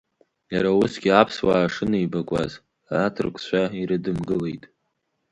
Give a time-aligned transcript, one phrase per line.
[0.53, 2.51] Иара усгьы аԥсуаа шынеибакәыз
[3.03, 4.63] аҭырқәцәа ирыдымгылеит.